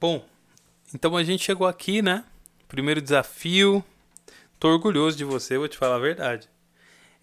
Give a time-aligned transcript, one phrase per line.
[0.00, 0.24] Bom,
[0.94, 2.24] então a gente chegou aqui, né?
[2.68, 3.84] Primeiro desafio.
[4.56, 6.48] Tô orgulhoso de você, vou te falar a verdade.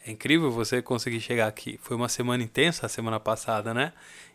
[0.05, 1.79] É incrível você conseguir chegar aqui.
[1.81, 3.93] Foi uma semana intensa a semana passada, né?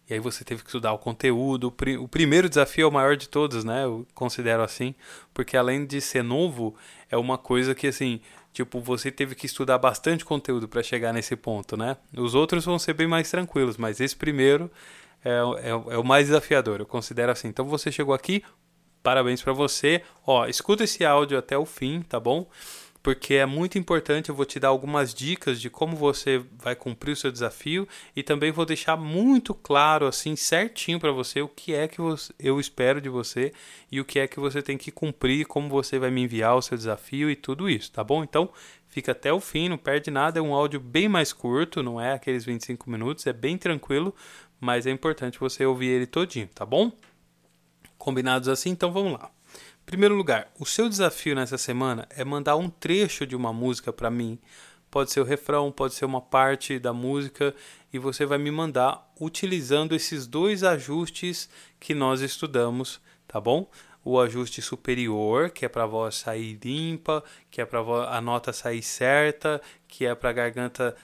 [0.09, 1.71] E aí você teve que estudar o conteúdo.
[2.01, 3.85] O primeiro desafio é o maior de todos, né?
[3.85, 4.95] Eu considero assim,
[5.35, 6.75] porque além de ser novo,
[7.11, 8.23] é uma coisa que assim,
[8.55, 11.95] tipo, você teve que estudar bastante conteúdo para chegar nesse ponto, né?
[12.17, 14.71] Os outros vão ser bem mais tranquilos, mas esse primeiro
[15.25, 17.49] é, é, é o mais desafiador, eu considero assim.
[17.49, 18.43] Então você chegou aqui,
[19.03, 20.03] parabéns para você.
[20.27, 22.49] Ó, escuta esse áudio até o fim, tá bom?
[23.03, 24.29] porque é muito importante.
[24.29, 28.23] Eu vou te dar algumas dicas de como você vai cumprir o seu desafio e
[28.23, 31.99] também vou deixar muito claro, assim, certinho para você o que é que
[32.39, 33.53] eu espero de você
[33.91, 36.63] e o que é que você tem que cumprir, como você vai me enviar o
[36.63, 38.23] seu desafio e tudo isso, tá bom?
[38.23, 38.51] Então,
[38.89, 40.39] fica até o fim, não perde nada.
[40.39, 44.15] É um áudio bem mais curto, não é aqueles 25 minutos, é bem tranquilo,
[44.61, 46.93] mas é importante você ouvir ele todinho, tá bom?
[47.97, 48.71] Combinados assim?
[48.71, 49.31] Então vamos lá
[49.91, 54.09] primeiro lugar, o seu desafio nessa semana é mandar um trecho de uma música para
[54.09, 54.39] mim.
[54.89, 57.53] Pode ser o refrão, pode ser uma parte da música
[57.93, 63.69] e você vai me mandar utilizando esses dois ajustes que nós estudamos, tá bom?
[64.05, 68.53] O ajuste superior, que é para a voz sair limpa, que é para a nota
[68.53, 70.95] sair certa, que é para a garganta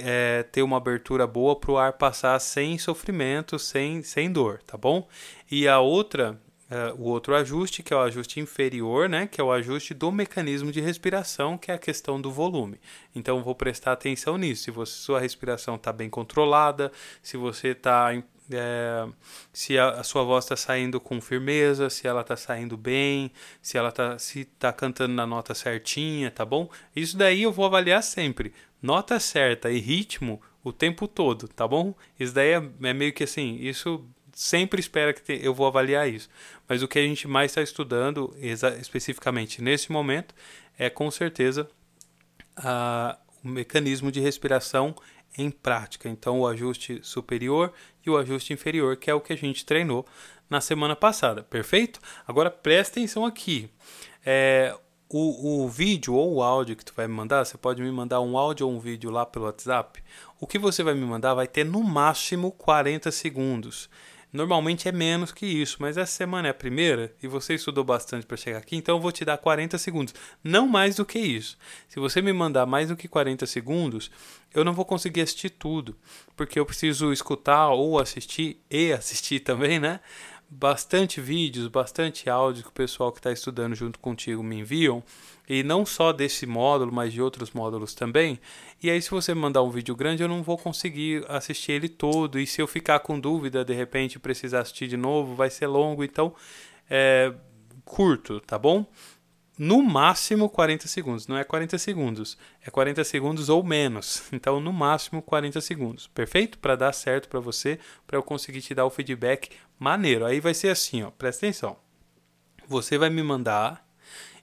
[0.00, 4.76] é, ter uma abertura boa para o ar passar sem sofrimento, sem, sem dor, tá
[4.76, 5.06] bom?
[5.50, 9.44] E a outra Uh, o outro ajuste, que é o ajuste inferior, né, que é
[9.44, 12.78] o ajuste do mecanismo de respiração, que é a questão do volume.
[13.14, 14.64] Então, vou prestar atenção nisso.
[14.64, 18.12] Se você, sua respiração está bem controlada, se você está.
[18.50, 19.06] É,
[19.52, 23.76] se a, a, sua voz está saindo com firmeza, se ela está saindo bem, se
[23.76, 26.68] ela está se tá cantando na nota certinha, tá bom?
[26.96, 28.52] Isso daí eu vou avaliar sempre.
[28.80, 31.94] Nota certa e ritmo o tempo todo, tá bom?
[32.18, 36.08] Isso daí é, é meio que assim, isso sempre espera que te, eu vou avaliar
[36.08, 36.28] isso.
[36.68, 38.34] Mas o que a gente mais está estudando
[38.80, 40.34] especificamente nesse momento
[40.78, 41.68] é com certeza
[42.56, 44.94] a, o mecanismo de respiração
[45.36, 46.08] em prática.
[46.08, 47.72] Então, o ajuste superior
[48.04, 50.06] e o ajuste inferior, que é o que a gente treinou
[50.48, 52.00] na semana passada, perfeito?
[52.26, 53.68] Agora presta atenção aqui.
[54.24, 54.76] É,
[55.08, 58.20] o, o vídeo ou o áudio que tu vai me mandar, você pode me mandar
[58.20, 60.02] um áudio ou um vídeo lá pelo WhatsApp.
[60.38, 63.88] O que você vai me mandar vai ter no máximo 40 segundos.
[64.30, 68.26] Normalmente é menos que isso, mas essa semana é a primeira e você estudou bastante
[68.26, 70.14] para chegar aqui, então eu vou te dar 40 segundos,
[70.44, 71.56] não mais do que isso.
[71.88, 74.10] Se você me mandar mais do que 40 segundos,
[74.54, 75.96] eu não vou conseguir assistir tudo,
[76.36, 79.98] porque eu preciso escutar ou assistir e assistir também, né?
[80.50, 85.04] Bastante vídeos, bastante áudio que o pessoal que está estudando junto contigo me enviam
[85.46, 88.40] e não só desse módulo, mas de outros módulos também.
[88.82, 92.40] E aí, se você mandar um vídeo grande, eu não vou conseguir assistir ele todo.
[92.40, 96.02] E se eu ficar com dúvida, de repente precisar assistir de novo, vai ser longo.
[96.02, 96.34] Então,
[96.88, 97.34] é
[97.84, 98.86] curto, tá bom?
[99.58, 104.22] No máximo 40 segundos, não é 40 segundos, é 40 segundos ou menos.
[104.32, 106.58] Então, no máximo 40 segundos, perfeito?
[106.58, 110.24] Para dar certo para você, para eu conseguir te dar o feedback maneiro.
[110.24, 111.76] Aí vai ser assim, ó, presta atenção.
[112.68, 113.88] Você vai me mandar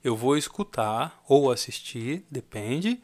[0.06, 3.02] eu vou escutar ou assistir, depende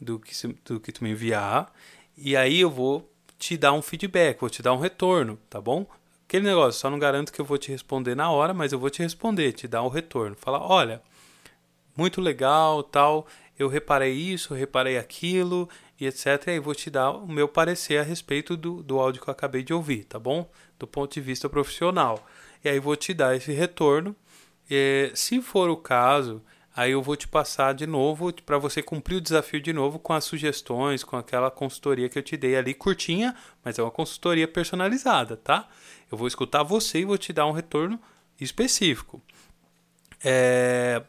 [0.00, 0.34] do que,
[0.64, 1.72] do que tu me enviar,
[2.16, 5.86] e aí eu vou te dar um feedback, vou te dar um retorno, tá bom?
[6.26, 8.90] Aquele negócio, só não garanto que eu vou te responder na hora, mas eu vou
[8.90, 10.34] te responder, te dar um retorno.
[10.34, 11.00] Falar, olha,
[12.00, 13.26] muito legal, tal,
[13.58, 15.68] eu reparei isso, reparei aquilo,
[16.00, 16.26] e etc.
[16.46, 19.32] E aí vou te dar o meu parecer a respeito do, do áudio que eu
[19.32, 20.50] acabei de ouvir, tá bom?
[20.78, 22.26] Do ponto de vista profissional.
[22.64, 24.16] E aí vou te dar esse retorno
[24.70, 26.40] é, se for o caso,
[26.76, 30.12] aí eu vou te passar de novo para você cumprir o desafio de novo com
[30.12, 33.34] as sugestões, com aquela consultoria que eu te dei ali curtinha,
[33.64, 35.68] mas é uma consultoria personalizada, tá?
[36.10, 38.00] Eu vou escutar você e vou te dar um retorno
[38.40, 39.20] específico.
[40.24, 41.02] É...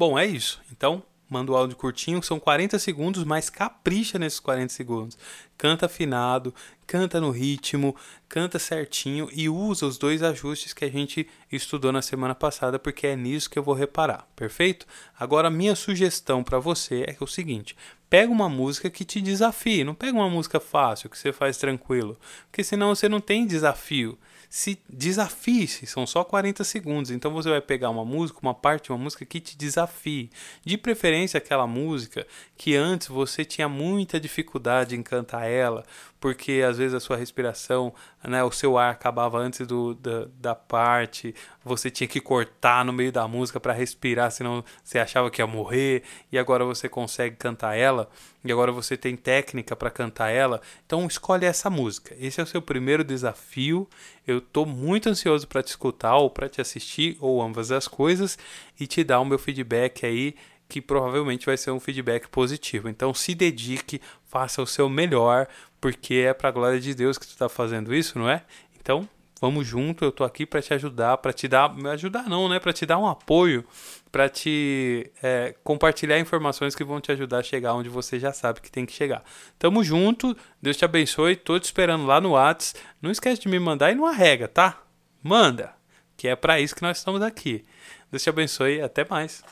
[0.00, 0.62] Bom, é isso.
[0.72, 5.18] Então, manda o áudio curtinho, são 40 segundos, mas capricha nesses 40 segundos.
[5.60, 6.54] Canta afinado,
[6.86, 7.94] canta no ritmo,
[8.26, 13.06] canta certinho e usa os dois ajustes que a gente estudou na semana passada, porque
[13.06, 14.86] é nisso que eu vou reparar, perfeito?
[15.18, 17.76] Agora, minha sugestão para você é, o seguinte:
[18.08, 22.18] pega uma música que te desafie, não pega uma música fácil, que você faz tranquilo,
[22.50, 24.18] porque senão você não tem desafio
[24.50, 27.12] se desafie-se, são só 40 segundos.
[27.12, 30.28] Então você vai pegar uma música, uma parte de uma música que te desafie.
[30.64, 35.84] De preferência aquela música que antes você tinha muita dificuldade em cantar ela,
[36.20, 37.92] porque às vezes a sua respiração,
[38.22, 42.92] né, o seu ar acabava antes do, da, da parte, você tinha que cortar no
[42.92, 47.36] meio da música para respirar, senão você achava que ia morrer, e agora você consegue
[47.36, 48.08] cantar ela,
[48.44, 50.60] e agora você tem técnica para cantar ela.
[50.86, 52.14] Então escolhe essa música.
[52.18, 53.88] Esse é o seu primeiro desafio.
[54.26, 58.38] Eu tô muito ansioso para te escutar ou para te assistir ou ambas as coisas
[58.78, 60.34] e te dar o meu feedback aí
[60.70, 62.88] que provavelmente vai ser um feedback positivo.
[62.88, 65.48] Então se dedique, faça o seu melhor,
[65.80, 68.44] porque é para a glória de Deus que tu está fazendo isso, não é?
[68.80, 69.06] Então
[69.40, 72.60] vamos junto, eu tô aqui para te ajudar, para te dar, ajudar não, né?
[72.60, 73.64] Para te dar um apoio,
[74.12, 78.60] para te é, compartilhar informações que vão te ajudar a chegar onde você já sabe
[78.60, 79.24] que tem que chegar.
[79.58, 82.76] Tamo junto, Deus te abençoe, tô te esperando lá no Whats.
[83.02, 84.82] Não esquece de me mandar e não arrega, tá?
[85.22, 85.74] Manda,
[86.16, 87.64] que é para isso que nós estamos aqui.
[88.10, 89.42] Deus te abençoe, até mais.